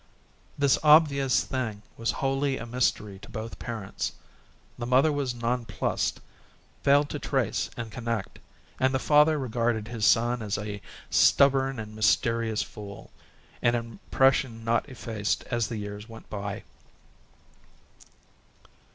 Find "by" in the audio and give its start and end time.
16.31-16.63